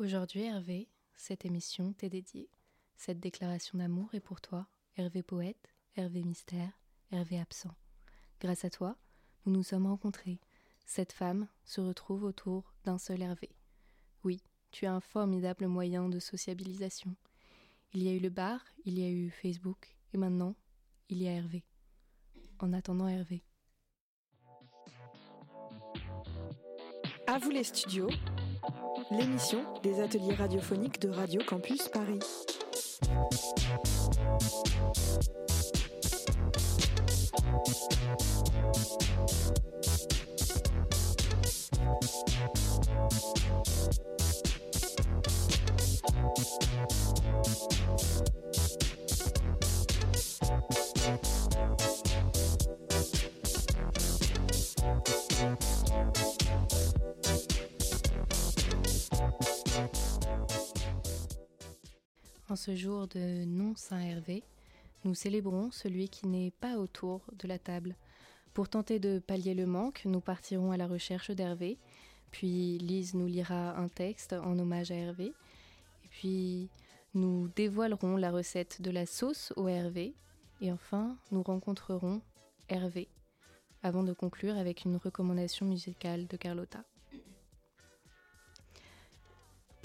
Aujourd'hui, 0.00 0.42
Hervé, 0.42 0.88
cette 1.16 1.44
émission 1.44 1.92
t'est 1.92 2.08
dédiée. 2.08 2.50
Cette 2.96 3.20
déclaration 3.20 3.78
d'amour 3.78 4.12
est 4.12 4.20
pour 4.20 4.40
toi, 4.40 4.66
Hervé 4.96 5.22
poète, 5.22 5.72
Hervé 5.94 6.24
mystère, 6.24 6.72
Hervé 7.12 7.38
absent. 7.38 7.72
Grâce 8.40 8.64
à 8.64 8.70
toi, 8.70 8.96
nous 9.46 9.52
nous 9.52 9.62
sommes 9.62 9.86
rencontrés. 9.86 10.40
Cette 10.84 11.12
femme 11.12 11.46
se 11.64 11.80
retrouve 11.80 12.24
autour 12.24 12.74
d'un 12.82 12.98
seul 12.98 13.22
Hervé. 13.22 13.50
Oui, 14.24 14.42
tu 14.72 14.84
as 14.84 14.92
un 14.92 15.00
formidable 15.00 15.68
moyen 15.68 16.08
de 16.08 16.18
sociabilisation. 16.18 17.14
Il 17.92 18.02
y 18.02 18.08
a 18.08 18.12
eu 18.12 18.18
le 18.18 18.30
bar, 18.30 18.64
il 18.84 18.98
y 18.98 19.04
a 19.04 19.08
eu 19.08 19.30
Facebook, 19.30 19.94
et 20.12 20.18
maintenant, 20.18 20.56
il 21.08 21.22
y 21.22 21.28
a 21.28 21.32
Hervé. 21.32 21.62
En 22.58 22.72
attendant 22.72 23.06
Hervé. 23.06 23.44
À 27.28 27.38
vous 27.38 27.50
les 27.50 27.64
studios, 27.64 28.10
l'émission 29.10 29.64
des 29.82 30.00
ateliers 30.00 30.34
radiophoniques 30.34 31.00
de 31.00 31.10
Radio 31.10 31.40
Campus 31.46 31.88
Paris. 31.88 32.20
En 62.50 62.56
ce 62.56 62.76
jour 62.76 63.08
de 63.08 63.46
non-Saint-Hervé, 63.46 64.44
nous 65.04 65.14
célébrons 65.14 65.70
celui 65.70 66.10
qui 66.10 66.26
n'est 66.26 66.50
pas 66.50 66.76
autour 66.76 67.22
de 67.38 67.48
la 67.48 67.58
table. 67.58 67.96
Pour 68.52 68.68
tenter 68.68 68.98
de 68.98 69.18
pallier 69.18 69.54
le 69.54 69.64
manque, 69.64 70.02
nous 70.04 70.20
partirons 70.20 70.70
à 70.70 70.76
la 70.76 70.86
recherche 70.86 71.30
d'Hervé, 71.30 71.78
puis 72.30 72.76
Lise 72.78 73.14
nous 73.14 73.26
lira 73.26 73.78
un 73.78 73.88
texte 73.88 74.34
en 74.34 74.58
hommage 74.58 74.90
à 74.90 74.94
Hervé, 74.94 75.32
et 76.04 76.08
puis 76.10 76.68
nous 77.14 77.48
dévoilerons 77.56 78.18
la 78.18 78.30
recette 78.30 78.82
de 78.82 78.90
la 78.90 79.06
sauce 79.06 79.54
au 79.56 79.66
Hervé, 79.66 80.14
et 80.60 80.70
enfin 80.70 81.16
nous 81.30 81.42
rencontrerons 81.42 82.20
Hervé, 82.68 83.08
avant 83.82 84.02
de 84.02 84.12
conclure 84.12 84.58
avec 84.58 84.84
une 84.84 84.96
recommandation 84.96 85.64
musicale 85.64 86.26
de 86.26 86.36
Carlotta. 86.36 86.84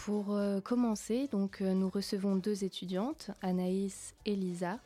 Pour 0.06 0.34
euh, 0.34 0.62
commencer, 0.62 1.28
donc, 1.28 1.62
euh, 1.62 1.74
nous 1.74 1.90
recevons 1.90 2.38
deux 2.38 2.64
étudiantes, 2.64 3.32
Anaïs 3.42 4.16
et 4.26 4.34
Lisa, 4.34 4.80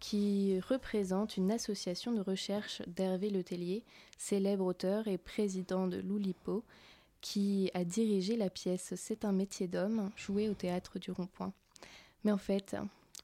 qui 0.00 0.58
représentent 0.58 1.36
une 1.36 1.52
association 1.52 2.10
de 2.10 2.20
recherche 2.20 2.82
d'Hervé 2.88 3.30
Letellier, 3.30 3.84
célèbre 4.18 4.64
auteur 4.64 5.06
et 5.06 5.18
président 5.18 5.86
de 5.86 5.98
l'Oulipo, 5.98 6.64
qui 7.20 7.70
a 7.74 7.84
dirigé 7.84 8.36
la 8.36 8.50
pièce 8.50 8.92
C'est 8.96 9.24
un 9.24 9.30
métier 9.30 9.68
d'homme, 9.68 10.10
jouée 10.16 10.48
au 10.48 10.54
théâtre 10.54 10.98
du 10.98 11.12
Rond-Point. 11.12 11.52
Mais 12.24 12.32
en 12.32 12.38
fait, 12.38 12.76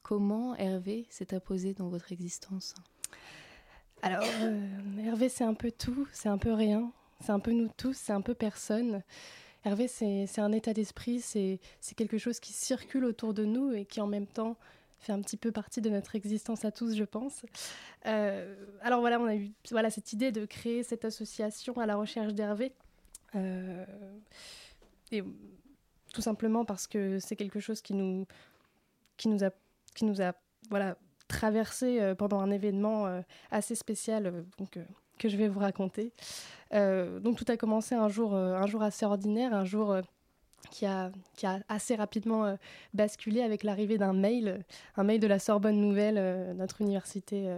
comment 0.05 0.55
Hervé 0.55 1.07
s'est 1.11 1.35
imposé 1.35 1.75
dans 1.75 1.89
votre 1.89 2.13
existence? 2.13 2.73
Alors, 4.01 4.25
euh, 4.43 4.69
Hervé, 5.05 5.29
c'est 5.29 5.45
un 5.45 5.55
peu 5.55 5.73
tout, 5.73 6.07
c'est 6.13 6.29
un 6.29 6.39
peu 6.39 6.53
rien, 6.53 6.93
c'est 7.21 7.33
un 7.33 7.41
peu 7.41 7.51
nous 7.51 7.69
tous, 7.77 7.97
c'est 7.97 8.13
un 8.13 8.21
peu 8.21 8.35
personne. 8.35 9.03
Hervé, 9.65 9.87
c'est 9.87 10.41
un 10.41 10.53
état 10.53 10.73
d'esprit, 10.75 11.21
c'est 11.21 11.61
quelque 11.97 12.19
chose 12.19 12.41
qui 12.41 12.53
circule 12.53 13.05
autour 13.05 13.33
de 13.33 13.45
nous 13.45 13.73
et 13.73 13.85
qui 13.85 14.01
en 14.01 14.09
même 14.09 14.27
temps 14.27 14.57
fait 15.03 15.13
un 15.13 15.21
petit 15.21 15.37
peu 15.37 15.53
partie 15.53 15.81
de 15.81 15.91
notre 15.91 16.15
existence 16.17 16.65
à 16.65 16.71
tous, 16.71 16.95
je 16.95 17.05
pense. 17.05 17.45
Euh, 18.07 18.55
alors 18.83 19.01
voilà, 19.01 19.21
on 19.21 19.27
a 19.27 19.35
eu 19.35 19.51
voilà, 19.71 19.91
cette 19.91 20.13
idée 20.13 20.33
de 20.33 20.47
créer 20.47 20.83
cette 20.83 21.05
association 21.05 21.77
à 21.79 21.87
la 21.87 21.97
recherche 21.97 22.35
d'Hervé. 22.35 22.73
Euh, 23.35 23.85
et 25.11 25.23
tout 26.13 26.23
simplement 26.23 26.65
parce 26.65 26.87
que 26.87 27.19
c'est 27.19 27.37
quelque 27.37 27.61
chose 27.61 27.83
qui 27.83 27.95
nous, 27.95 28.27
qui 29.17 29.29
nous 29.29 29.45
a, 29.45 29.51
qui 29.95 30.05
nous 30.05 30.23
a 30.23 30.35
voilà, 30.71 30.97
traversé 31.27 32.01
euh, 32.01 32.15
pendant 32.15 32.41
un 32.41 32.51
événement 32.51 33.23
assez 33.51 33.75
spécial. 33.75 34.45
Que 35.23 35.29
je 35.29 35.37
vais 35.37 35.49
vous 35.49 35.61
raconter. 35.61 36.13
Euh, 36.75 37.21
donc 37.21 37.37
tout 37.37 37.45
a 37.49 37.57
commencé 37.57 37.95
un 37.95 38.09
jour, 38.09 38.35
euh, 38.35 38.55
un 38.55 38.67
jour 38.67 38.83
assez 38.83 39.07
ordinaire, 39.07 39.55
un 39.55 39.65
jour 39.65 39.93
euh, 39.93 40.03
qui, 40.71 40.85
a, 40.85 41.13
qui 41.37 41.47
a 41.47 41.61
assez 41.69 41.95
rapidement 41.95 42.57
basculé 42.93 43.41
avec 43.43 43.63
l'arrivée 43.63 43.99
d'un 43.99 44.13
mail, 44.13 44.65
un 44.97 45.05
mail 45.05 45.21
de 45.21 45.27
la 45.27 45.39
Sorbonne 45.39 45.81
Nouvelle, 45.81 46.55
notre 46.57 46.81
université 46.81 47.53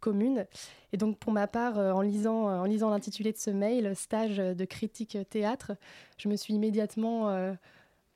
commune. 0.00 0.46
Et 0.92 0.96
donc 0.96 1.16
pour 1.18 1.32
ma 1.32 1.46
part, 1.46 1.78
en 1.78 2.00
lisant, 2.00 2.48
en 2.48 2.64
lisant 2.64 2.90
l'intitulé 2.90 3.32
de 3.32 3.38
ce 3.38 3.50
mail, 3.50 3.94
stage 3.94 4.36
de 4.36 4.64
critique 4.64 5.16
théâtre, 5.30 5.72
je 6.18 6.28
me 6.28 6.36
suis 6.36 6.52
immédiatement 6.52 7.54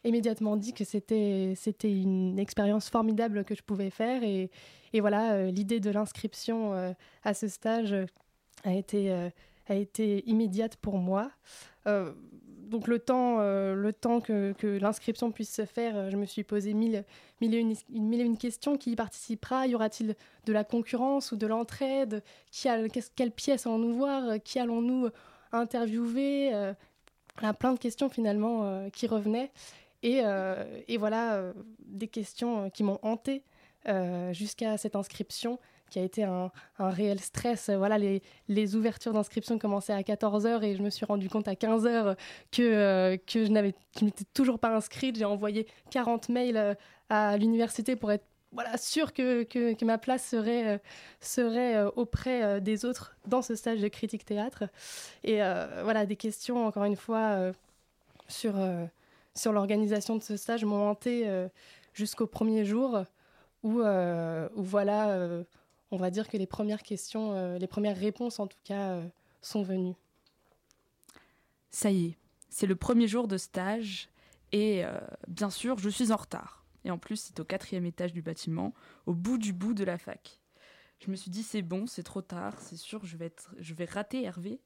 immédiatement 0.03 0.57
dit 0.57 0.75
que 0.75 0.85
c'était 0.85 1.55
c'était 1.57 1.93
une 1.93 2.39
expérience 2.39 2.91
formidable 2.91 3.45
que 3.45 3.55
je 3.55 3.63
pouvais 3.63 3.89
faire 3.89 4.23
et, 4.25 4.51
et 4.93 5.01
voilà 5.01 5.47
l'idée 5.51 5.81
de 5.81 5.91
l'inscription 5.91 6.95
à 7.23 7.35
ce 7.35 7.49
stage 7.49 7.95
a 8.65 8.73
été, 8.73 9.13
euh, 9.13 9.31
a 9.69 9.75
été 9.75 10.29
immédiate 10.29 10.77
pour 10.77 10.99
moi. 10.99 11.31
Euh, 11.87 12.13
donc 12.69 12.89
le 12.89 12.99
temps, 12.99 13.37
euh, 13.41 13.75
le 13.75 13.93
temps 13.93 14.21
que, 14.21 14.53
que 14.53 14.67
l'inscription 14.67 15.31
puisse 15.31 15.55
se 15.55 15.67
faire, 15.67 16.11
je 16.11 16.17
me 16.17 16.25
suis 16.25 16.43
posé 16.45 16.73
mille, 16.73 17.05
mille, 17.41 17.55
et 17.55 17.59
une, 17.59 17.75
mille 17.91 18.23
une 18.23 18.39
questions. 18.39 18.77
Qui 18.77 18.93
y 18.93 18.97
participera? 18.97 19.67
Y 19.67 19.75
aura-t-il 19.75 20.17
de 20.47 20.53
la 20.53 20.65
concurrence 20.65 21.31
ou 21.33 21.37
de 21.37 21.47
l'entraide? 21.47 22.23
Qui 22.51 22.69
a, 22.69 22.89
Quelle 23.15 23.31
pièce 23.31 23.67
allons-nous 23.67 23.95
voir? 23.95 24.43
Qui 24.43 24.59
allons-nous 24.59 25.09
interviewer? 25.53 26.73
Plein 27.59 27.73
de 27.75 27.79
questions 27.79 28.09
finalement 28.09 28.89
qui 28.91 29.07
revenaient. 29.07 29.51
Et, 30.03 30.23
et 30.89 30.97
voilà, 30.97 31.53
des 31.81 32.09
questions 32.09 32.71
qui 32.71 32.83
m'ont 32.83 32.99
hanté 33.03 33.43
jusqu'à 34.33 34.79
cette 34.79 34.97
inscription 34.97 35.59
qui 35.95 36.01
a 36.01 36.03
été 36.03 36.25
un, 36.25 36.51
réel 36.81 37.21
stress. 37.21 37.71
Voilà, 37.71 37.99
les, 37.99 38.75
ouvertures 38.75 39.13
d'inscription 39.13 39.61
commençaient 39.61 39.93
à 39.93 40.03
14h 40.03 40.65
et 40.65 40.75
je 40.75 40.83
me 40.83 40.91
suis 40.91 41.07
rendu 41.07 41.29
compte 41.29 41.47
à 41.47 41.55
15h 41.55 42.17
que, 42.51 42.63
euh, 42.63 43.17
que 43.17 43.45
je 43.45 43.51
n'avais 43.53 43.75
m'étais 44.03 44.25
toujours 44.35 44.59
pas 44.59 44.75
inscrite. 44.75 45.17
J'ai 45.17 45.25
envoyé 45.25 45.69
40 45.93 46.31
mails 46.31 46.57
euh, 46.57 46.75
à 47.11 47.37
l'université 47.37 47.95
pour 47.95 48.11
être 48.11 48.25
voilà, 48.51 48.77
sûr 48.77 49.13
que, 49.13 49.45
que, 49.45 49.85
ma 49.85 49.99
place 49.99 50.27
serait, 50.27 50.67
euh, 50.67 50.79
serait 51.21 51.85
auprès 51.95 52.61
des 52.61 52.85
autres 52.85 53.17
dans 53.29 53.43
ce 53.43 53.55
stage 53.55 53.79
de 53.79 53.87
critique 53.87 54.25
théâtre. 54.25 54.65
Et 55.23 55.37
voilà, 55.37 56.07
des 56.07 56.17
questions, 56.17 56.67
encore 56.67 56.85
une 56.85 56.97
fois, 56.97 57.53
sur, 58.27 58.55
sur 59.35 59.53
l'organisation 59.53 60.17
de 60.17 60.23
ce 60.23 60.37
stage 60.37 60.65
m'ont 60.65 60.89
hanté 60.89 61.29
jusqu'au 61.93 62.27
premier 62.27 62.65
jour 62.65 63.05
où, 63.65 63.81
où 63.81 64.63
voilà 64.63 65.45
on 65.95 65.97
va 65.97 66.11
dire 66.11 66.29
que 66.29 66.37
les 66.37 66.47
premières 66.47 66.83
questions, 66.83 67.35
euh, 67.35 67.57
les 67.57 67.69
premières 67.69 67.97
réponses 67.97 68.41
en 68.41 68.49
tout 68.49 68.59
cas, 68.65 68.91
euh, 68.91 69.09
sont 69.43 69.63
venues. 69.63 69.95
Ça 71.71 71.91
y 71.91 72.07
est, 72.07 72.19
c'est 72.49 72.67
le 72.67 72.75
premier 72.75 73.07
jour 73.07 73.29
de 73.29 73.39
stage 73.39 74.09
et 74.51 74.85
euh, 74.85 74.99
bien 75.29 75.51
sûr, 75.51 75.79
je 75.79 75.89
suis 75.89 76.11
en 76.11 76.17
retard. 76.17 76.65
Et 76.85 76.91
en 76.91 76.99
plus, 76.99 77.17
c'est 77.17 77.39
au 77.39 77.45
quatrième 77.45 77.87
étage 77.87 78.13
du 78.13 78.23
bâtiment, 78.23 78.75
au 79.07 79.15
bout 79.15 79.39
du 79.39 79.53
bout 79.53 79.73
de 79.73 79.85
la 79.85 79.97
fac. 79.97 80.41
Je 80.99 81.11
me 81.11 81.17
suis 81.17 81.31
dit, 81.31 81.45
c'est 81.45 81.63
bon, 81.63 81.87
c'est 81.87 82.03
trop 82.03 82.23
tard, 82.23 82.61
c'est 82.61 82.77
sûr, 82.77 83.05
je 83.05 83.17
vais, 83.17 83.27
être, 83.27 83.55
je 83.59 83.75
vais 83.75 83.85
rater 83.85 84.25
Hervé. 84.25 84.61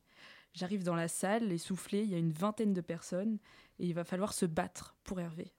J'arrive 0.54 0.82
dans 0.82 0.96
la 0.96 1.08
salle, 1.08 1.52
essoufflée, 1.52 2.02
il 2.02 2.10
y 2.10 2.14
a 2.14 2.18
une 2.18 2.32
vingtaine 2.32 2.72
de 2.72 2.80
personnes, 2.80 3.38
et 3.78 3.86
il 3.86 3.94
va 3.94 4.04
falloir 4.04 4.32
se 4.32 4.46
battre 4.46 4.96
pour 5.04 5.20
Hervé. 5.20 5.52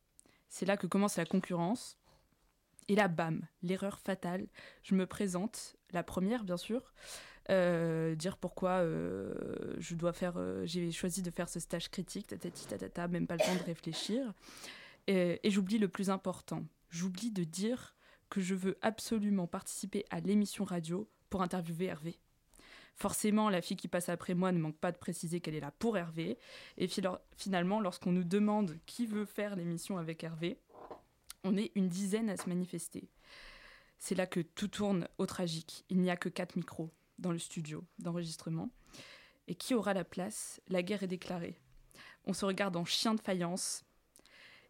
C'est 0.49 0.65
là 0.65 0.77
que 0.77 0.87
commence 0.87 1.17
la 1.17 1.25
concurrence. 1.25 1.98
Et 2.89 2.95
là, 2.95 3.07
bam, 3.07 3.45
l'erreur 3.61 3.99
fatale. 3.99 4.47
Je 4.83 4.95
me 4.95 5.05
présente, 5.05 5.75
la 5.93 6.03
première 6.03 6.43
bien 6.43 6.57
sûr, 6.57 6.93
euh, 7.51 8.15
dire 8.15 8.35
pourquoi 8.35 8.79
euh, 8.79 9.33
je 9.77 9.95
dois 9.95 10.11
faire, 10.11 10.33
euh, 10.37 10.65
j'ai 10.65 10.91
choisi 10.91 11.21
de 11.21 11.29
faire 11.29 11.49
ce 11.49 11.59
stage 11.59 11.89
critique, 11.89 12.27
tatati 12.27 12.67
tatata, 12.67 13.07
même 13.07 13.27
pas 13.27 13.35
le 13.35 13.45
temps 13.45 13.55
de 13.55 13.63
réfléchir. 13.63 14.33
Et, 15.05 15.39
et 15.43 15.51
j'oublie 15.51 15.77
le 15.77 15.87
plus 15.87 16.09
important. 16.09 16.63
J'oublie 16.89 17.31
de 17.31 17.43
dire 17.43 17.95
que 18.29 18.41
je 18.41 18.55
veux 18.55 18.77
absolument 18.81 19.45
participer 19.45 20.03
à 20.09 20.19
l'émission 20.19 20.63
radio 20.63 21.07
pour 21.29 21.43
interviewer 21.43 21.85
Hervé. 21.85 22.19
Forcément, 22.95 23.49
la 23.49 23.61
fille 23.61 23.77
qui 23.77 23.87
passe 23.87 24.09
après 24.09 24.33
moi 24.33 24.51
ne 24.51 24.59
manque 24.59 24.77
pas 24.77 24.91
de 24.91 24.97
préciser 24.97 25.39
qu'elle 25.39 25.55
est 25.55 25.61
là 25.61 25.71
pour 25.77 25.97
Hervé. 25.97 26.37
Et 26.77 26.89
finalement, 27.37 27.79
lorsqu'on 27.79 28.11
nous 28.11 28.25
demande 28.25 28.75
qui 28.85 29.05
veut 29.05 29.25
faire 29.25 29.55
l'émission 29.55 29.97
avec 29.97 30.23
Hervé, 30.23 30.59
on 31.43 31.57
est 31.57 31.71
une 31.75 31.87
dizaine 31.87 32.29
à 32.29 32.37
se 32.37 32.49
manifester. 32.49 33.09
C'est 33.97 34.15
là 34.15 34.25
que 34.25 34.39
tout 34.39 34.67
tourne 34.67 35.07
au 35.17 35.25
tragique. 35.25 35.85
Il 35.89 35.99
n'y 35.99 36.09
a 36.09 36.17
que 36.17 36.29
quatre 36.29 36.55
micros 36.55 36.89
dans 37.17 37.31
le 37.31 37.39
studio 37.39 37.83
d'enregistrement. 37.97 38.69
Et 39.47 39.55
qui 39.55 39.73
aura 39.73 39.93
la 39.93 40.05
place? 40.05 40.61
La 40.67 40.83
guerre 40.83 41.03
est 41.03 41.07
déclarée. 41.07 41.59
On 42.25 42.33
se 42.33 42.45
regarde 42.45 42.75
en 42.75 42.85
chien 42.85 43.13
de 43.13 43.21
faïence. 43.21 43.83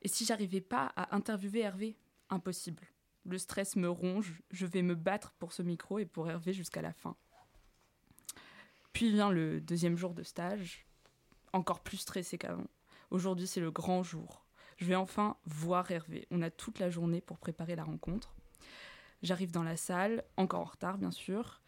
Et 0.02 0.08
si 0.08 0.26
j'arrivais 0.26 0.62
pas 0.62 0.92
à 0.96 1.16
interviewer 1.16 1.60
Hervé? 1.60 1.98
Impossible. 2.30 2.88
Le 3.26 3.38
stress 3.38 3.76
me 3.76 3.90
ronge, 3.90 4.42
je 4.50 4.66
vais 4.66 4.82
me 4.82 4.96
battre 4.96 5.34
pour 5.34 5.52
ce 5.52 5.62
micro 5.62 6.00
et 6.00 6.06
pour 6.06 6.30
Hervé 6.30 6.54
jusqu'à 6.54 6.82
la 6.82 6.94
fin. 6.94 7.16
Puis 8.94 9.12
vient 9.12 9.30
le 9.30 9.62
deuxième 9.62 9.98
jour 9.98 10.14
de 10.14 10.24
stage, 10.24 10.86
encore 11.54 11.82
plus 11.82 11.98
stressé 11.98 12.38
qu'avant. 12.38 12.68
Aujourd'hui, 13.12 13.48
c'est 13.48 13.60
le 13.60 13.72
grand 13.72 14.04
jour. 14.04 14.46
Je 14.80 14.86
vais 14.86 14.96
enfin 14.96 15.36
voir 15.46 15.92
Hervé. 15.92 16.26
On 16.32 16.42
a 16.42 16.50
toute 16.50 16.80
la 16.80 16.90
journée 16.90 17.20
pour 17.20 17.38
préparer 17.38 17.76
la 17.76 17.84
rencontre. 17.84 18.34
J'arrive 19.22 19.52
dans 19.52 19.64
la 19.64 19.76
salle, 19.76 20.24
encore 20.38 20.62
en 20.62 20.66
retard 20.66 20.98
bien 20.98 21.12
sûr. 21.12 21.62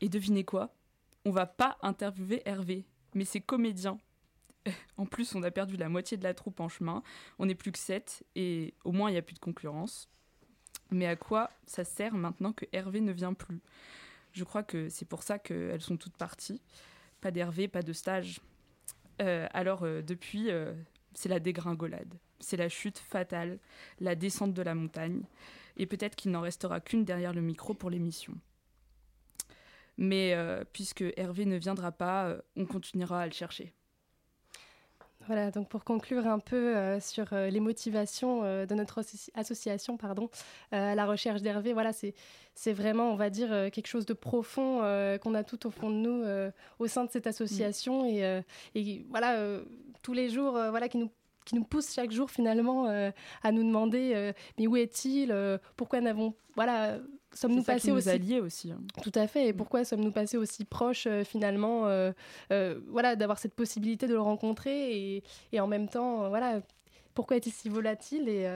Et 0.00 0.08
devinez 0.08 0.44
quoi? 0.44 0.74
On 1.24 1.30
va 1.30 1.46
pas 1.46 1.78
interviewer 1.82 2.42
Hervé, 2.44 2.84
mais 3.14 3.24
ses 3.24 3.40
comédiens. 3.40 3.98
En 4.96 5.06
plus, 5.06 5.36
on 5.36 5.42
a 5.44 5.50
perdu 5.52 5.76
la 5.76 5.88
moitié 5.88 6.16
de 6.16 6.24
la 6.24 6.34
troupe 6.34 6.58
en 6.58 6.68
chemin. 6.68 7.04
On 7.38 7.46
n'est 7.46 7.54
plus 7.54 7.70
que 7.70 7.78
sept 7.78 8.24
et 8.34 8.74
au 8.84 8.90
moins 8.90 9.10
il 9.10 9.12
n'y 9.12 9.18
a 9.18 9.22
plus 9.22 9.34
de 9.34 9.40
concurrence. 9.40 10.08
Mais 10.90 11.06
à 11.06 11.14
quoi 11.14 11.50
ça 11.66 11.84
sert 11.84 12.14
maintenant 12.14 12.52
que 12.52 12.64
Hervé 12.72 13.00
ne 13.00 13.12
vient 13.12 13.34
plus? 13.34 13.60
Je 14.32 14.42
crois 14.42 14.64
que 14.64 14.88
c'est 14.88 15.04
pour 15.04 15.22
ça 15.22 15.38
qu'elles 15.38 15.80
sont 15.80 15.96
toutes 15.96 16.16
parties. 16.16 16.60
Pas 17.20 17.30
d'Hervé, 17.30 17.68
pas 17.68 17.82
de 17.82 17.92
stage. 17.92 18.40
Euh, 19.22 19.46
alors 19.52 19.84
euh, 19.84 20.02
depuis, 20.02 20.50
euh, 20.50 20.74
c'est 21.14 21.28
la 21.28 21.40
dégringolade. 21.40 22.14
C'est 22.40 22.56
la 22.56 22.68
chute 22.68 22.98
fatale, 22.98 23.58
la 24.00 24.14
descente 24.14 24.54
de 24.54 24.62
la 24.62 24.74
montagne. 24.74 25.22
Et 25.76 25.86
peut-être 25.86 26.16
qu'il 26.16 26.30
n'en 26.30 26.40
restera 26.40 26.80
qu'une 26.80 27.04
derrière 27.04 27.32
le 27.32 27.42
micro 27.42 27.74
pour 27.74 27.90
l'émission. 27.90 28.34
Mais 29.98 30.36
puisque 30.72 31.04
Hervé 31.16 31.46
ne 31.46 31.56
viendra 31.56 31.92
pas, 31.92 32.36
on 32.56 32.66
continuera 32.66 33.22
à 33.22 33.26
le 33.26 33.32
chercher. 33.32 33.72
Voilà, 35.26 35.50
donc 35.50 35.68
pour 35.68 35.82
conclure 35.82 36.26
un 36.26 36.38
peu 36.38 36.76
euh, 36.76 37.00
sur 37.00 37.32
euh, 37.32 37.50
les 37.50 37.58
motivations 37.58 38.44
euh, 38.44 38.64
de 38.64 38.74
notre 38.76 39.02
association 39.34 39.96
pardon, 39.96 40.30
à 40.70 40.94
la 40.94 41.04
recherche 41.04 41.42
d'Hervé, 41.42 41.72
voilà, 41.72 41.92
c'est 41.92 42.72
vraiment, 42.72 43.10
on 43.10 43.16
va 43.16 43.28
dire, 43.28 43.48
quelque 43.72 43.88
chose 43.88 44.06
de 44.06 44.14
profond 44.14 44.78
qu'on 45.22 45.34
a 45.34 45.44
tout 45.44 45.66
au 45.66 45.70
fond 45.70 45.90
de 45.90 45.96
nous 45.96 46.24
au 46.78 46.86
sein 46.86 47.04
de 47.04 47.10
cette 47.10 47.26
association. 47.26 48.04
Mm. 48.04 48.06
Et, 48.06 48.42
et, 48.74 49.06
voilà, 49.10 49.60
tous 50.02 50.12
les 50.12 50.30
jours, 50.30 50.52
voilà, 50.52 50.88
qui 50.88 50.98
nous 50.98 51.10
qui 51.46 51.54
nous 51.54 51.64
pousse 51.64 51.94
chaque 51.94 52.10
jour 52.10 52.30
finalement 52.30 52.86
à 52.86 53.52
nous 53.52 53.62
demander 53.62 54.32
mais 54.58 54.66
où 54.66 54.76
est-il 54.76 55.34
Pourquoi 55.76 56.00
n'avons 56.00 56.34
voilà 56.54 56.98
sommes-nous 57.36 57.62
passés 57.62 57.92
aussi 57.92 58.08
alliés 58.08 58.40
aussi 58.40 58.72
hein. 58.72 58.80
Tout 59.02 59.12
à 59.14 59.26
fait. 59.26 59.48
Et 59.48 59.52
mm. 59.52 59.56
pourquoi 59.56 59.84
sommes-nous 59.84 60.12
passés 60.12 60.36
aussi 60.36 60.64
proches 60.64 61.06
euh, 61.06 61.24
finalement 61.24 61.86
euh, 61.86 62.12
euh, 62.52 62.80
Voilà, 62.88 63.16
d'avoir 63.16 63.38
cette 63.38 63.54
possibilité 63.54 64.06
de 64.06 64.14
le 64.14 64.20
rencontrer 64.20 64.96
et, 64.96 65.22
et 65.52 65.60
en 65.60 65.66
même 65.66 65.88
temps, 65.88 66.28
voilà, 66.28 66.60
pourquoi 67.16 67.36
est-il 67.36 67.52
si 67.52 67.68
volatile 67.68 68.28
et 68.28 68.48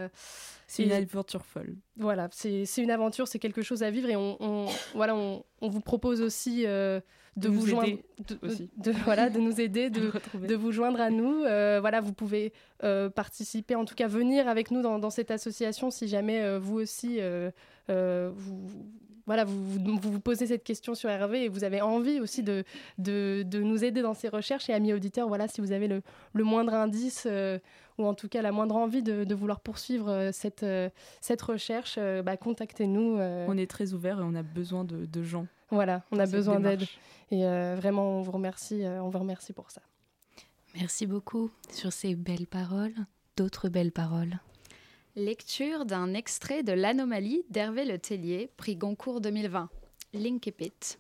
c'est 0.69 0.85
une 0.85 0.93
aventure 0.93 1.45
folle. 1.45 1.75
Voilà, 1.97 2.29
c'est 2.31 2.65
une 2.79 2.93
aventure, 2.93 3.27
c'est 3.27 3.41
quelque 3.41 3.63
chose 3.63 3.83
à 3.83 3.91
vivre 3.91 4.09
et 4.09 4.17
on, 4.17 4.67
voilà, 4.95 5.17
on, 5.17 5.45
on, 5.61 5.69
vous 5.69 5.81
propose 5.81 6.21
aussi 6.21 6.63
de, 6.63 7.03
vous 7.37 7.67
joindre, 7.67 7.99
de, 8.29 8.93
voilà, 9.05 9.31
de 9.31 9.41
nous 9.41 9.61
aider, 9.61 9.91
de, 9.91 10.13
de 10.35 10.55
vous 10.55 10.71
joindre 10.71 11.01
à 11.01 11.11
nous. 11.11 11.41
voilà, 11.41 12.01
vous 12.01 12.13
pouvez 12.13 12.53
participer, 13.15 13.75
en 13.75 13.85
tout 13.85 13.97
cas 13.97 14.07
venir 14.07 14.47
avec 14.47 14.71
nous 14.71 14.83
dans, 14.83 15.01
dans 15.01 15.11
cette 15.11 15.33
association 15.33 15.91
si 15.91 16.07
jamais 16.07 16.59
vous 16.59 16.79
aussi 16.79 17.21
euh, 17.21 17.51
vous, 17.91 18.91
voilà, 19.31 19.45
vous, 19.45 19.79
vous, 20.03 20.19
posez 20.19 20.49
cette 20.49 20.65
question 20.65 20.97
sur 20.97 21.09
Hervé 21.09 21.45
et 21.45 21.49
vous 21.49 21.63
avez 21.63 21.81
envie 21.81 22.19
aussi 22.19 22.43
de, 22.43 22.65
de, 22.99 23.45
nous 23.61 23.85
aider 23.85 24.03
dans 24.03 24.13
ces 24.13 24.29
recherches. 24.29 24.69
Et 24.69 24.73
amis 24.73 24.93
auditeurs, 24.93 25.29
voilà, 25.29 25.47
si 25.47 25.61
vous 25.61 25.71
avez 25.71 25.87
le, 25.87 26.03
moindre 26.35 26.75
indice 26.75 27.29
euh, 27.31 27.61
ou 27.97 28.07
en 28.07 28.15
tout 28.15 28.29
cas 28.29 28.43
la 28.43 28.51
moindre 28.51 28.75
envie 28.75 29.05
de, 29.05 29.33
vouloir 29.33 29.61
poursuivre 29.61 30.11
euh, 30.11 30.31
cette, 30.33 30.67
cette 31.21 31.43
recherche, 31.43 31.97
bah, 32.25 32.37
contactez-nous. 32.37 33.19
On 33.21 33.57
est 33.57 33.71
très 33.71 33.93
ouvert 33.93 34.19
et 34.19 34.25
on 34.25 34.35
a 34.35 34.43
besoin 34.43 34.83
de, 34.85 35.23
gens. 35.23 35.47
Voilà, 35.71 36.03
on 36.11 36.19
a 36.19 36.27
besoin 36.27 36.59
d'aide. 36.59 36.83
Et 37.31 37.45
vraiment, 37.45 38.19
on 38.19 38.23
vous 38.23 38.33
remercie, 38.33 38.83
on 38.85 39.11
vous 39.11 39.19
remercie 39.21 39.53
pour 39.53 39.71
ça. 39.71 39.81
Merci 40.75 41.07
beaucoup 41.07 41.53
sur 41.71 41.93
ces 41.93 42.17
belles 42.17 42.49
paroles, 42.49 42.95
d'autres 43.37 43.69
belles 43.69 43.93
paroles. 43.93 44.41
Lecture 45.17 45.87
d'un 45.87 46.15
extrait 46.15 46.63
de 46.63 46.71
L'Anomalie 46.71 47.43
d'Hervé 47.51 47.85
Le 47.85 47.99
Tellier, 47.99 48.49
prix 48.57 48.77
Goncourt 48.77 49.21
2020. 49.21 49.69
Linkepit. 50.15 50.99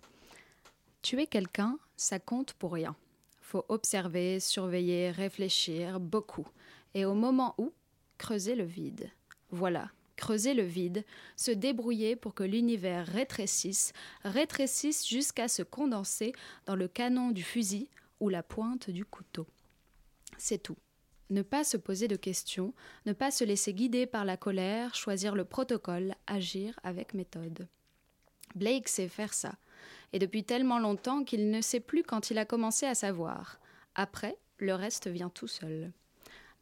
Tuer 1.00 1.28
quelqu'un, 1.28 1.78
ça 1.96 2.18
compte 2.18 2.54
pour 2.54 2.72
rien. 2.72 2.96
Faut 3.40 3.64
observer, 3.68 4.40
surveiller, 4.40 5.12
réfléchir, 5.12 6.00
beaucoup. 6.00 6.48
Et 6.94 7.04
au 7.04 7.14
moment 7.14 7.54
où, 7.56 7.72
creuser 8.18 8.56
le 8.56 8.64
vide. 8.64 9.12
Voilà, 9.50 9.92
creuser 10.16 10.54
le 10.54 10.64
vide, 10.64 11.04
se 11.36 11.52
débrouiller 11.52 12.16
pour 12.16 12.34
que 12.34 12.42
l'univers 12.42 13.06
rétrécisse, 13.06 13.92
rétrécisse 14.24 15.06
jusqu'à 15.06 15.46
se 15.46 15.62
condenser 15.62 16.32
dans 16.66 16.74
le 16.74 16.88
canon 16.88 17.30
du 17.30 17.44
fusil 17.44 17.88
ou 18.18 18.28
la 18.28 18.42
pointe 18.42 18.90
du 18.90 19.04
couteau. 19.04 19.46
C'est 20.36 20.60
tout 20.60 20.76
ne 21.30 21.42
pas 21.42 21.64
se 21.64 21.76
poser 21.76 22.08
de 22.08 22.16
questions, 22.16 22.74
ne 23.06 23.12
pas 23.12 23.30
se 23.30 23.44
laisser 23.44 23.72
guider 23.72 24.06
par 24.06 24.24
la 24.24 24.36
colère, 24.36 24.94
choisir 24.94 25.34
le 25.34 25.44
protocole, 25.44 26.14
agir 26.26 26.78
avec 26.82 27.14
méthode. 27.14 27.68
Blake 28.54 28.88
sait 28.88 29.08
faire 29.08 29.32
ça, 29.32 29.54
et 30.12 30.18
depuis 30.18 30.44
tellement 30.44 30.78
longtemps 30.78 31.24
qu'il 31.24 31.50
ne 31.50 31.60
sait 31.60 31.80
plus 31.80 32.02
quand 32.02 32.30
il 32.30 32.38
a 32.38 32.44
commencé 32.44 32.86
à 32.86 32.94
savoir. 32.94 33.60
Après, 33.94 34.36
le 34.58 34.74
reste 34.74 35.08
vient 35.08 35.30
tout 35.30 35.48
seul. 35.48 35.92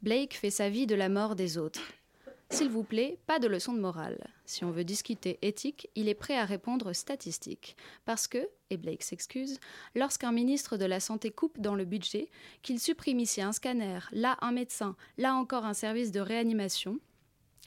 Blake 0.01 0.35
fait 0.35 0.51
sa 0.51 0.69
vie 0.69 0.87
de 0.87 0.95
la 0.95 1.09
mort 1.09 1.35
des 1.35 1.57
autres. 1.57 1.81
S'il 2.51 2.69
vous 2.69 2.83
plaît, 2.83 3.19
pas 3.27 3.37
de 3.37 3.47
leçon 3.47 3.73
de 3.73 3.79
morale. 3.79 4.27
Si 4.45 4.65
on 4.65 4.71
veut 4.71 4.83
discuter 4.83 5.37
éthique, 5.43 5.87
il 5.93 6.09
est 6.09 6.15
prêt 6.15 6.35
à 6.35 6.45
répondre 6.45 6.93
statistique. 6.93 7.77
Parce 8.05 8.27
que, 8.27 8.49
et 8.71 8.77
Blake 8.77 9.03
s'excuse, 9.03 9.59
lorsqu'un 9.93 10.31
ministre 10.31 10.75
de 10.75 10.85
la 10.85 10.99
Santé 10.99 11.29
coupe 11.29 11.59
dans 11.59 11.75
le 11.75 11.85
budget, 11.85 12.29
qu'il 12.63 12.79
supprime 12.79 13.19
ici 13.19 13.41
un 13.41 13.51
scanner, 13.51 13.99
là 14.11 14.35
un 14.41 14.51
médecin, 14.51 14.95
là 15.17 15.35
encore 15.35 15.63
un 15.63 15.75
service 15.75 16.11
de 16.11 16.19
réanimation, 16.19 16.99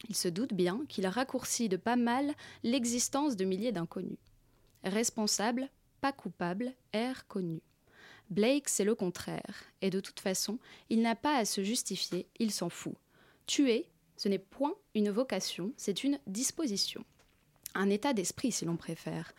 il 0.09 0.17
se 0.17 0.27
doute 0.27 0.53
bien 0.53 0.81
qu'il 0.89 1.07
raccourcit 1.07 1.69
de 1.69 1.77
pas 1.77 1.97
mal 1.97 2.35
l'existence 2.65 3.37
de 3.37 3.45
milliers 3.45 3.73
d'inconnus. 3.73 4.19
Responsable, 4.83 5.71
pas 6.01 6.13
coupable, 6.13 6.75
air 6.93 7.29
connu. 7.29 7.61
Blake, 8.31 8.69
c'est 8.69 8.85
le 8.85 8.97
contraire, 8.97 9.63
et 9.81 9.91
de 9.91 10.01
toute 10.01 10.19
façon, 10.19 10.59
il 10.91 11.03
n'a 11.03 11.15
pas 11.15 11.37
à 11.37 11.45
se 11.45 11.63
justifier, 11.63 12.27
il 12.41 12.51
s'en 12.51 12.69
fout. 12.69 12.95
Tuer, 13.47 13.87
ce 14.23 14.29
n'est 14.29 14.39
point 14.39 14.75
une 14.95 15.11
vocation, 15.11 15.73
c'est 15.77 16.05
une 16.05 16.21
disposition. 16.29 17.05
Un 17.75 17.91
état 17.91 18.13
d'esprit, 18.13 18.53
si 18.53 18.65
l'on 18.65 18.77
préfère. 18.77 19.33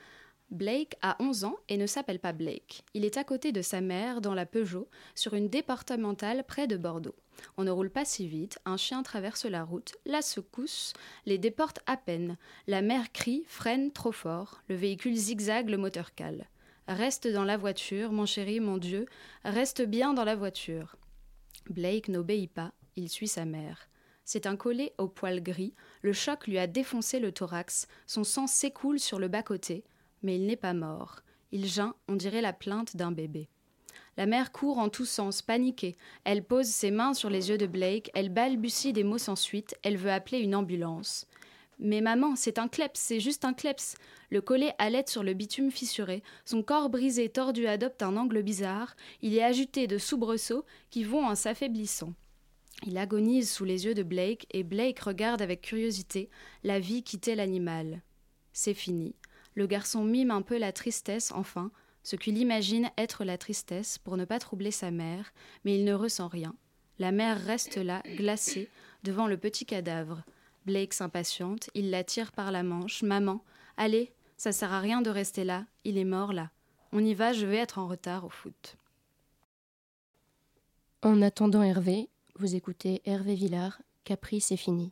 Blake 0.51 0.97
a 1.01 1.15
11 1.21 1.45
ans 1.45 1.55
et 1.69 1.77
ne 1.77 1.87
s'appelle 1.87 2.19
pas 2.19 2.33
Blake. 2.33 2.83
Il 2.93 3.05
est 3.05 3.15
à 3.15 3.23
côté 3.23 3.53
de 3.53 3.61
sa 3.61 3.79
mère 3.79 4.19
dans 4.19 4.33
la 4.33 4.45
Peugeot, 4.45 4.89
sur 5.15 5.35
une 5.35 5.47
départementale 5.47 6.43
près 6.43 6.67
de 6.67 6.75
Bordeaux. 6.75 7.15
On 7.55 7.63
ne 7.63 7.71
roule 7.71 7.91
pas 7.91 8.03
si 8.03 8.27
vite, 8.27 8.59
un 8.65 8.75
chien 8.75 9.03
traverse 9.03 9.45
la 9.45 9.63
route, 9.63 9.95
la 10.05 10.21
secousse, 10.21 10.91
les 11.25 11.37
déporte 11.37 11.79
à 11.85 11.95
peine. 11.95 12.37
La 12.67 12.81
mère 12.81 13.13
crie, 13.13 13.45
freine 13.47 13.89
trop 13.89 14.11
fort, 14.11 14.63
le 14.67 14.75
véhicule 14.75 15.15
zigzague, 15.15 15.69
le 15.69 15.77
moteur 15.77 16.13
cale. 16.13 16.49
Reste 16.89 17.29
dans 17.29 17.45
la 17.45 17.55
voiture, 17.55 18.11
mon 18.11 18.25
chéri, 18.25 18.59
mon 18.59 18.77
Dieu, 18.77 19.05
reste 19.45 19.81
bien 19.81 20.13
dans 20.13 20.25
la 20.25 20.35
voiture. 20.35 20.97
Blake 21.69 22.09
n'obéit 22.09 22.51
pas, 22.51 22.73
il 22.97 23.07
suit 23.07 23.29
sa 23.29 23.45
mère. 23.45 23.87
C'est 24.25 24.45
un 24.45 24.55
collet 24.55 24.93
au 24.97 25.07
poil 25.07 25.43
gris, 25.43 25.73
le 26.01 26.13
choc 26.13 26.47
lui 26.47 26.57
a 26.57 26.67
défoncé 26.67 27.19
le 27.19 27.31
thorax, 27.31 27.87
son 28.07 28.23
sang 28.23 28.47
s'écoule 28.47 28.99
sur 28.99 29.19
le 29.19 29.27
bas-côté, 29.27 29.83
mais 30.21 30.35
il 30.37 30.45
n'est 30.45 30.55
pas 30.55 30.73
mort. 30.73 31.21
Il 31.51 31.67
geint, 31.67 31.95
on 32.07 32.15
dirait 32.15 32.41
la 32.41 32.53
plainte 32.53 32.95
d'un 32.95 33.11
bébé. 33.11 33.49
La 34.15 34.25
mère 34.25 34.51
court 34.51 34.77
en 34.77 34.89
tous 34.89 35.05
sens, 35.05 35.41
paniquée. 35.41 35.97
Elle 36.23 36.43
pose 36.43 36.67
ses 36.67 36.91
mains 36.91 37.13
sur 37.13 37.29
les 37.29 37.49
yeux 37.49 37.57
de 37.57 37.65
Blake, 37.65 38.11
elle 38.13 38.29
balbutie 38.29 38.93
des 38.93 39.03
mots 39.03 39.17
sans 39.17 39.35
suite, 39.35 39.75
elle 39.81 39.97
veut 39.97 40.11
appeler 40.11 40.39
une 40.39 40.55
ambulance. 40.55 41.27
Mais 41.79 42.01
maman, 42.01 42.35
c'est 42.35 42.59
un 42.59 42.67
kleps, 42.67 42.99
c'est 42.99 43.19
juste 43.19 43.43
un 43.43 43.53
kleps. 43.53 43.95
Le 44.29 44.41
collet 44.41 44.73
halète 44.77 45.09
sur 45.09 45.23
le 45.23 45.33
bitume 45.33 45.71
fissuré, 45.71 46.23
son 46.45 46.63
corps 46.63 46.89
brisé 46.89 47.27
tordu 47.29 47.67
adopte 47.67 48.03
un 48.03 48.15
angle 48.15 48.41
bizarre, 48.41 48.95
il 49.21 49.35
est 49.35 49.43
agité 49.43 49.87
de 49.87 49.97
soubresauts 49.97 50.65
qui 50.91 51.03
vont 51.03 51.25
en 51.25 51.35
s'affaiblissant. 51.35 52.13
Il 52.85 52.97
agonise 52.97 53.49
sous 53.49 53.63
les 53.63 53.85
yeux 53.85 53.93
de 53.93 54.03
Blake 54.03 54.45
et 54.51 54.63
Blake 54.63 54.99
regarde 54.99 55.41
avec 55.41 55.61
curiosité 55.61 56.29
la 56.63 56.79
vie 56.79 57.03
quitter 57.03 57.35
l'animal. 57.35 58.01
C'est 58.51 58.73
fini. 58.73 59.15
Le 59.55 59.67
garçon 59.67 60.03
mime 60.03 60.31
un 60.31 60.41
peu 60.41 60.57
la 60.57 60.73
tristesse, 60.73 61.31
enfin, 61.31 61.71
ce 62.03 62.15
qu'il 62.15 62.37
imagine 62.37 62.91
être 62.97 63.23
la 63.23 63.37
tristesse 63.37 63.97
pour 63.97 64.17
ne 64.17 64.25
pas 64.25 64.39
troubler 64.39 64.71
sa 64.71 64.91
mère, 64.91 65.33
mais 65.63 65.77
il 65.77 65.85
ne 65.85 65.93
ressent 65.93 66.27
rien. 66.27 66.55
La 66.99 67.11
mère 67.11 67.39
reste 67.39 67.77
là, 67.77 68.03
glacée, 68.17 68.69
devant 69.03 69.27
le 69.27 69.37
petit 69.37 69.65
cadavre. 69.65 70.23
Blake 70.65 70.93
s'impatiente, 70.93 71.69
il 71.73 71.89
la 71.89 72.03
tire 72.03 72.31
par 72.31 72.51
la 72.51 72.63
manche. 72.63 73.01
Maman, 73.03 73.43
allez, 73.77 74.11
ça 74.37 74.51
sert 74.51 74.73
à 74.73 74.79
rien 74.79 75.01
de 75.01 75.09
rester 75.09 75.43
là, 75.43 75.65
il 75.85 75.97
est 75.97 76.03
mort 76.03 76.33
là. 76.33 76.51
On 76.91 77.03
y 77.03 77.13
va, 77.13 77.31
je 77.33 77.45
vais 77.45 77.57
être 77.57 77.79
en 77.79 77.87
retard 77.87 78.25
au 78.25 78.29
foot. 78.29 78.75
En 81.01 81.21
attendant 81.21 81.63
Hervé, 81.63 82.09
vous 82.39 82.55
écoutez 82.55 83.01
Hervé 83.05 83.35
Villard 83.35 83.79
Capri, 84.03 84.41
c'est 84.41 84.57
fini. 84.57 84.91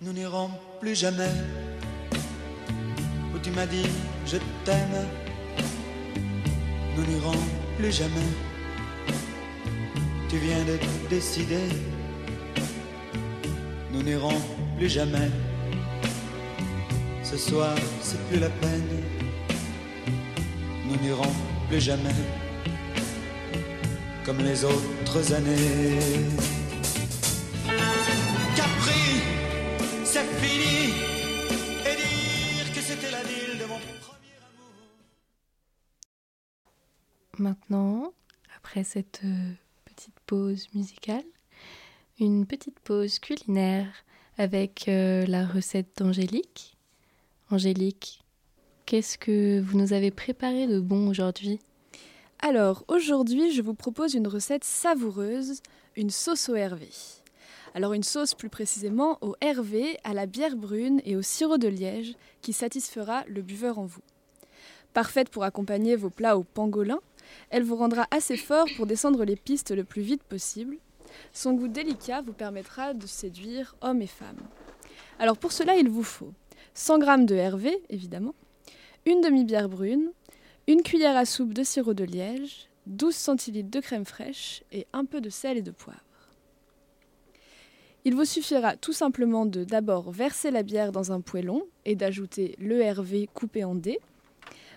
Nous 0.00 0.12
n'irons 0.12 0.50
plus 0.80 0.94
jamais 0.94 1.30
où 3.34 3.38
tu 3.38 3.50
m'as 3.50 3.66
dit 3.66 3.88
je 4.26 4.36
t'aime. 4.64 5.06
Nous 6.96 7.04
n'irons 7.06 7.32
plus 7.76 7.92
jamais. 7.92 8.30
Tu 10.28 10.36
viens 10.38 10.64
de 10.64 10.78
décider. 11.10 11.68
Nous 13.92 14.02
n'irons 14.02 14.40
plus 14.78 14.88
jamais. 14.88 15.30
Ce 17.24 17.36
soir, 17.38 17.74
c'est 18.02 18.20
plus 18.28 18.38
la 18.38 18.50
peine. 18.50 19.02
Nous 20.86 20.96
n'irons 20.96 21.32
plus 21.68 21.80
jamais 21.80 22.14
comme 24.24 24.38
les 24.38 24.64
autres 24.64 25.32
années. 25.32 25.98
Capri, 28.56 29.22
c'est 30.04 30.26
fini. 30.40 30.94
Et 31.88 31.96
dire 31.96 32.72
que 32.74 32.80
c'était 32.80 33.10
la 33.10 33.22
ville 33.22 33.58
de 33.58 33.64
mon 33.64 33.78
premier 34.00 34.36
amour. 34.48 34.72
Maintenant, 37.38 38.12
après 38.56 38.84
cette 38.84 39.20
euh, 39.24 39.52
petite 39.84 40.18
pause 40.26 40.68
musicale, 40.74 41.24
une 42.18 42.46
petite 42.46 42.80
pause 42.80 43.18
culinaire 43.18 43.88
avec 44.38 44.88
euh, 44.88 45.26
la 45.26 45.46
recette 45.46 45.98
d'Angélique. 45.98 46.73
Angélique, 47.50 48.24
qu'est-ce 48.86 49.18
que 49.18 49.60
vous 49.60 49.76
nous 49.76 49.92
avez 49.92 50.10
préparé 50.10 50.66
de 50.66 50.80
bon 50.80 51.08
aujourd'hui? 51.08 51.60
Alors, 52.38 52.84
aujourd'hui, 52.88 53.52
je 53.52 53.60
vous 53.60 53.74
propose 53.74 54.14
une 54.14 54.26
recette 54.26 54.64
savoureuse, 54.64 55.60
une 55.94 56.08
sauce 56.08 56.48
au 56.48 56.54
Hervé. 56.54 56.88
Alors, 57.74 57.92
une 57.92 58.02
sauce 58.02 58.32
plus 58.32 58.48
précisément 58.48 59.18
au 59.20 59.36
Hervé, 59.42 59.98
à 60.04 60.14
la 60.14 60.24
bière 60.24 60.56
brune 60.56 61.02
et 61.04 61.16
au 61.16 61.22
sirop 61.22 61.58
de 61.58 61.68
liège 61.68 62.14
qui 62.40 62.54
satisfera 62.54 63.24
le 63.26 63.42
buveur 63.42 63.78
en 63.78 63.84
vous. 63.84 64.02
Parfaite 64.94 65.28
pour 65.28 65.44
accompagner 65.44 65.96
vos 65.96 66.10
plats 66.10 66.38
au 66.38 66.44
pangolin, 66.44 67.00
elle 67.50 67.62
vous 67.62 67.76
rendra 67.76 68.06
assez 68.10 68.38
fort 68.38 68.66
pour 68.78 68.86
descendre 68.86 69.22
les 69.26 69.36
pistes 69.36 69.70
le 69.70 69.84
plus 69.84 70.02
vite 70.02 70.22
possible. 70.22 70.78
Son 71.34 71.52
goût 71.52 71.68
délicat 71.68 72.22
vous 72.22 72.32
permettra 72.32 72.94
de 72.94 73.06
séduire 73.06 73.76
hommes 73.82 74.00
et 74.00 74.06
femmes. 74.06 74.40
Alors 75.18 75.36
pour 75.36 75.52
cela, 75.52 75.76
il 75.76 75.90
vous 75.90 76.02
faut 76.02 76.32
100 76.74 77.00
g 77.00 77.24
de 77.24 77.34
Hervé, 77.36 77.82
évidemment, 77.88 78.34
une 79.06 79.20
demi-bière 79.20 79.68
brune, 79.68 80.10
une 80.66 80.82
cuillère 80.82 81.16
à 81.16 81.24
soupe 81.24 81.54
de 81.54 81.62
sirop 81.62 81.94
de 81.94 82.04
liège, 82.04 82.68
12 82.86 83.14
centilitres 83.14 83.70
de 83.70 83.80
crème 83.80 84.04
fraîche 84.04 84.62
et 84.72 84.86
un 84.92 85.04
peu 85.04 85.20
de 85.20 85.30
sel 85.30 85.56
et 85.56 85.62
de 85.62 85.70
poivre. 85.70 86.00
Il 88.04 88.14
vous 88.14 88.24
suffira 88.24 88.76
tout 88.76 88.92
simplement 88.92 89.46
de 89.46 89.64
d'abord 89.64 90.10
verser 90.10 90.50
la 90.50 90.62
bière 90.62 90.90
dans 90.90 91.12
un 91.12 91.20
poêlon 91.20 91.62
et 91.84 91.94
d'ajouter 91.94 92.56
le 92.58 92.80
Hervé 92.80 93.28
coupé 93.32 93.64
en 93.64 93.74
dés. 93.74 94.00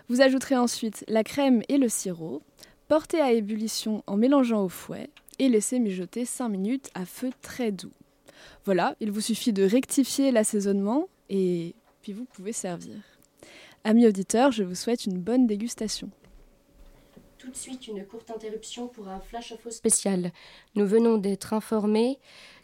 Vous 0.08 0.22
ajouterez 0.22 0.56
ensuite 0.56 1.04
la 1.08 1.24
crème 1.24 1.62
et 1.68 1.78
le 1.78 1.90
sirop, 1.90 2.42
portez 2.88 3.20
à 3.20 3.34
ébullition 3.34 4.04
en 4.08 4.18
mélangeant 4.18 4.64
au 4.64 4.70
fouet 4.70 5.10
et 5.40 5.50
laissez 5.50 5.80
mijoter 5.80 6.26
5 6.26 6.48
minutes 6.48 6.90
à 6.94 7.06
feu 7.06 7.32
très 7.42 7.72
doux. 7.72 7.92
Voilà, 8.66 8.96
il 9.02 9.12
vous 9.12 9.22
suffit 9.22 9.52
de 9.52 9.64
rectifier 9.64 10.32
l'assaisonnement 10.32 11.08
et 11.30 11.76
puis 12.08 12.14
vous 12.14 12.24
pouvez 12.24 12.54
servir. 12.54 12.96
Amis 13.84 14.08
auditeurs, 14.08 14.54
je 14.54 14.64
vous 14.64 14.76
souhaite 14.76 15.04
une 15.04 15.20
bonne 15.20 15.46
dégustation. 15.46 16.10
Tout 17.38 17.50
de 17.50 17.56
suite, 17.56 17.86
une 17.90 18.06
courte 18.06 18.32
interruption 18.32 18.88
pour 18.88 19.10
un 19.10 19.20
flash 19.20 19.52
info 19.52 19.70
spécial. 19.72 20.32
Nous 20.76 20.88
venons 20.88 21.18
d'être 21.18 21.52
informés 21.52 22.18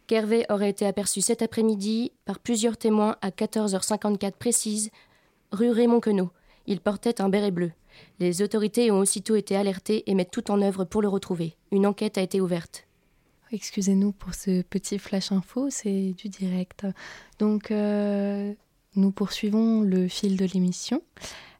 qu'Hervé 0.07 0.45
aurait 0.47 0.69
été 0.69 0.85
aperçu 0.85 1.19
cet 1.19 1.41
après-midi 1.41 2.13
par 2.23 2.39
plusieurs 2.39 2.77
témoins 2.77 3.17
à 3.21 3.31
14h54 3.31 4.31
précise, 4.31 4.91
rue 5.51 5.71
Raymond 5.71 5.99
Queneau. 5.99 6.29
Il 6.65 6.79
portait 6.79 7.19
un 7.19 7.27
béret 7.27 7.51
bleu. 7.51 7.73
Les 8.19 8.41
autorités 8.41 8.91
ont 8.91 8.99
aussitôt 8.99 9.35
été 9.35 9.57
alertées 9.57 10.09
et 10.09 10.15
mettent 10.15 10.31
tout 10.31 10.51
en 10.51 10.61
œuvre 10.61 10.85
pour 10.85 11.01
le 11.01 11.09
retrouver. 11.09 11.57
Une 11.73 11.85
enquête 11.85 12.17
a 12.17 12.21
été 12.21 12.39
ouverte. 12.39 12.87
Excusez-nous 13.51 14.13
pour 14.13 14.33
ce 14.35 14.61
petit 14.61 14.99
flash 14.99 15.33
info, 15.33 15.69
c'est 15.69 16.13
du 16.13 16.29
direct. 16.29 16.87
Donc, 17.39 17.71
euh, 17.71 18.53
nous 18.95 19.11
poursuivons 19.11 19.81
le 19.81 20.07
fil 20.07 20.37
de 20.37 20.45
l'émission 20.45 21.01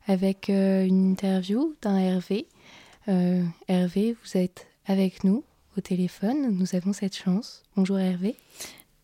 avec 0.08 0.50
euh, 0.50 0.86
une 0.86 1.12
interview 1.12 1.74
d'un 1.82 1.98
Hervé. 1.98 2.48
Euh, 3.08 3.44
Hervé, 3.68 4.16
vous 4.24 4.38
êtes 4.38 4.68
avec 4.86 5.24
nous 5.24 5.44
au 5.78 5.82
téléphone, 5.82 6.50
nous 6.52 6.76
avons 6.76 6.94
cette 6.94 7.16
chance. 7.16 7.64
Bonjour 7.76 7.98
Hervé. 7.98 8.36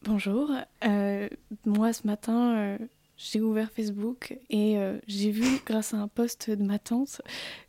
Bonjour. 0.04 0.52
Euh, 0.86 1.28
moi, 1.66 1.94
ce 1.94 2.06
matin, 2.06 2.78
j'ai 3.18 3.42
ouvert 3.42 3.72
Facebook 3.72 4.38
et 4.50 4.78
j'ai 5.08 5.32
vu, 5.32 5.46
grâce 5.66 5.94
à 5.94 5.98
un 5.98 6.08
post 6.08 6.50
de 6.52 6.64
ma 6.64 6.80
tante, 6.80 7.22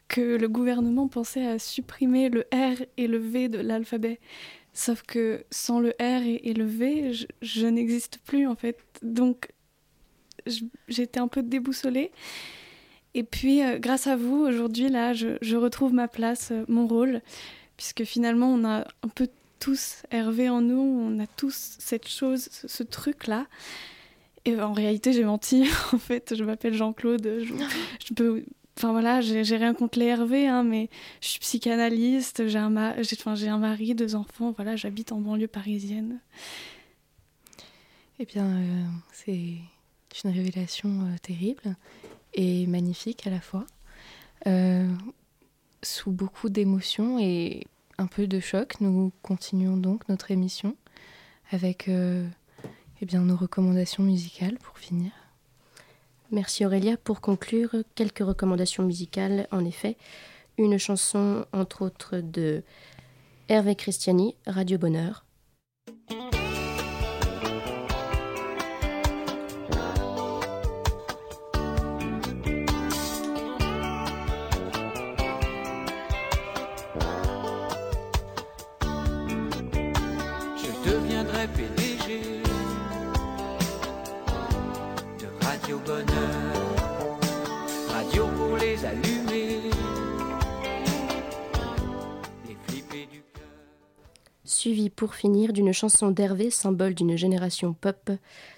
que 0.08 0.36
le 0.36 0.48
gouvernement 0.48 1.08
pensait 1.08 1.46
à 1.46 1.58
supprimer 1.58 2.28
le 2.28 2.40
R 2.52 2.82
et 2.96 3.06
le 3.06 3.18
V 3.18 3.48
de 3.48 3.58
l'alphabet. 3.58 4.20
Sauf 4.72 5.02
que 5.02 5.44
sans 5.50 5.80
le 5.80 5.90
R 6.00 6.22
et, 6.24 6.52
le 6.52 6.64
V, 6.64 7.12
je, 7.12 7.26
je 7.42 7.66
n'existe 7.66 8.18
plus 8.24 8.46
en 8.46 8.54
fait. 8.54 8.78
Donc, 9.02 9.48
j'étais 10.88 11.20
un 11.20 11.28
peu 11.28 11.42
déboussolée. 11.42 12.10
Et 13.14 13.24
puis, 13.24 13.62
euh, 13.62 13.78
grâce 13.78 14.06
à 14.06 14.16
vous, 14.16 14.36
aujourd'hui, 14.36 14.88
là, 14.88 15.12
je, 15.12 15.36
je 15.42 15.56
retrouve 15.56 15.92
ma 15.92 16.06
place, 16.08 16.50
euh, 16.52 16.64
mon 16.68 16.86
rôle, 16.86 17.22
puisque 17.76 18.04
finalement, 18.04 18.52
on 18.52 18.64
a 18.64 18.86
un 19.02 19.08
peu 19.08 19.28
tous 19.58 20.02
Hervé 20.10 20.48
en 20.48 20.60
nous, 20.60 20.80
on 20.80 21.18
a 21.18 21.26
tous 21.26 21.76
cette 21.78 22.08
chose, 22.08 22.48
ce, 22.50 22.68
ce 22.68 22.82
truc-là. 22.82 23.46
Et 24.44 24.58
en 24.60 24.72
réalité, 24.72 25.12
j'ai 25.12 25.24
menti. 25.24 25.64
en 25.92 25.98
fait, 25.98 26.34
je 26.34 26.44
m'appelle 26.44 26.74
Jean-Claude. 26.74 27.40
Je, 27.44 27.52
je 28.06 28.14
peux. 28.14 28.44
Enfin 28.78 28.92
voilà, 28.92 29.20
j'ai 29.20 29.42
rien 29.56 29.74
contre 29.74 29.98
les 29.98 30.06
Hervé, 30.06 30.46
hein, 30.46 30.62
mais 30.62 30.88
je 31.20 31.28
suis 31.28 31.40
psychanalyste, 31.40 32.48
j'ai 32.48 32.56
un, 32.56 32.70
ma- 32.70 32.94
un 32.94 33.58
mari, 33.58 33.94
deux 33.94 34.14
enfants, 34.14 34.52
voilà, 34.56 34.74
j'habite 34.74 35.12
en 35.12 35.20
banlieue 35.20 35.48
parisienne. 35.48 36.18
Eh 38.18 38.24
bien, 38.24 38.46
euh, 38.46 38.84
c'est 39.12 39.56
une 40.24 40.30
révélation 40.30 40.88
euh, 40.88 41.16
terrible 41.22 41.76
et 42.34 42.66
magnifique 42.66 43.26
à 43.26 43.30
la 43.30 43.40
fois, 43.40 43.66
Euh, 44.46 44.88
sous 45.82 46.12
beaucoup 46.12 46.48
d'émotions 46.48 47.18
et 47.18 47.66
un 47.98 48.06
peu 48.06 48.26
de 48.26 48.40
choc. 48.40 48.80
Nous 48.80 49.12
continuons 49.22 49.76
donc 49.76 50.08
notre 50.08 50.30
émission 50.30 50.76
avec 51.50 51.88
euh, 51.88 52.26
eh 53.00 53.06
bien, 53.06 53.20
nos 53.20 53.36
recommandations 53.36 54.02
musicales 54.02 54.58
pour 54.58 54.78
finir. 54.78 55.12
Merci 56.30 56.64
Aurélia. 56.64 56.96
Pour 56.96 57.20
conclure, 57.20 57.74
quelques 57.94 58.24
recommandations 58.24 58.82
musicales. 58.82 59.46
En 59.50 59.64
effet, 59.64 59.96
une 60.56 60.78
chanson, 60.78 61.44
entre 61.52 61.82
autres, 61.82 62.18
de 62.18 62.62
Hervé 63.48 63.74
Christiani, 63.74 64.36
Radio 64.46 64.78
Bonheur. 64.78 65.24
Pour 95.00 95.14
finir 95.14 95.54
d'une 95.54 95.72
chanson 95.72 96.10
d'Hervé, 96.10 96.50
symbole 96.50 96.92
d'une 96.92 97.16
génération 97.16 97.72
pop. 97.72 98.10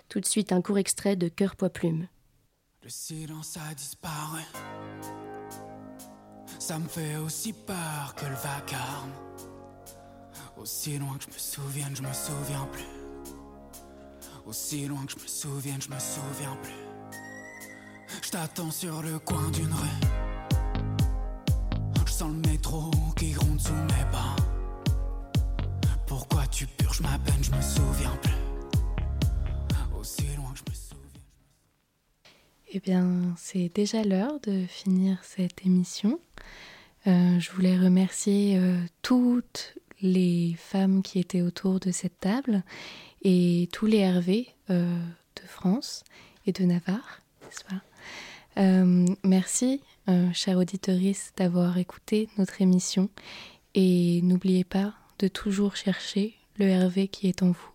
Tout 0.08 0.18
de 0.18 0.26
suite, 0.26 0.50
un 0.50 0.61
court 0.61 0.78
extrait 0.78 1.14
de 1.14 1.28
Cœur 1.28 1.54
Poids 1.54 1.70
Plume. 1.70 2.08
Le 2.82 2.88
silence 2.88 3.56
a 3.56 3.72
disparu. 3.75 4.42
Ça 6.58 6.80
me 6.80 6.88
fait 6.88 7.14
aussi 7.18 7.52
peur 7.52 8.16
que 8.16 8.25
le 8.25 8.34
vacarme. 8.34 9.12
Aussi 10.56 10.99
loin 10.99 11.16
que 11.16 11.22
je 11.22 11.28
me 11.28 11.38
souvienne, 11.38 11.94
je 11.94 12.02
me 12.02 12.12
souviens 12.12 12.68
plus. 12.72 12.82
Aussi 14.44 14.87
loin 14.87 15.06
que 15.06 15.12
je 15.12 15.22
me 15.22 15.28
souvienne, 15.28 15.80
je 15.80 15.90
me 15.90 16.00
souviens 16.00 16.58
plus. 16.61 18.20
Je 18.20 18.30
t'attends 18.30 18.72
sur 18.72 19.00
le 19.00 19.20
coin 19.20 19.49
d'une 19.52 19.72
rue. 19.72 20.00
Je 22.04 22.11
sens 22.11 22.32
le 22.32 22.50
métro 22.50 22.90
Purges 26.92 27.00
ma 27.00 27.18
peine, 27.18 27.42
je 27.42 27.50
me 27.50 27.62
souviens 27.62 28.14
plus. 28.22 29.99
Aussi 29.99 30.25
loin 30.37 30.52
que 30.52 30.58
je 30.58 30.70
me 30.70 30.75
souviens. 30.75 31.20
Eh 32.72 32.80
bien, 32.80 33.34
c'est 33.38 33.70
déjà 33.75 34.04
l'heure 34.04 34.38
de 34.40 34.66
finir 34.66 35.18
cette 35.22 35.64
émission. 35.64 36.20
Euh, 37.06 37.38
je 37.38 37.50
voulais 37.52 37.78
remercier 37.78 38.58
euh, 38.58 38.76
toutes 39.00 39.75
les 40.02 40.54
femmes 40.58 41.02
qui 41.02 41.18
étaient 41.18 41.40
autour 41.40 41.80
de 41.80 41.90
cette 41.92 42.20
table 42.20 42.62
et 43.22 43.70
tous 43.72 43.87
les 43.87 43.99
Hervé 43.99 44.49
euh, 44.68 44.99
de 45.37 45.46
France 45.46 46.04
et 46.46 46.52
de 46.52 46.64
Navarre, 46.64 47.20
n'est-ce 47.42 47.64
pas? 47.64 47.82
Merci, 49.25 49.80
chers 50.34 50.58
auditeurs, 50.58 50.99
d'avoir 51.38 51.78
écouté 51.78 52.28
notre 52.37 52.61
émission 52.61 53.08
et 53.75 54.20
n'oubliez 54.22 54.64
pas 54.64 54.92
de 55.20 55.28
toujours 55.28 55.75
chercher 55.75 56.34
le 56.59 56.66
Hervé 56.66 57.09
qui 57.09 57.28
est 57.28 57.42
en 57.42 57.52
vous. 57.52 57.71